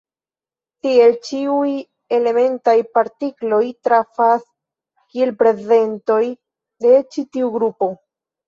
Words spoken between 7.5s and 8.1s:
grupo.